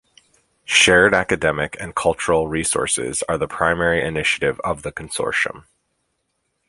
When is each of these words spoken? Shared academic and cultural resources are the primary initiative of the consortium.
Shared 0.65 1.13
academic 1.13 1.77
and 1.79 1.93
cultural 1.93 2.47
resources 2.47 3.21
are 3.29 3.37
the 3.37 3.47
primary 3.47 4.03
initiative 4.03 4.59
of 4.63 4.81
the 4.81 4.91
consortium. 4.91 5.65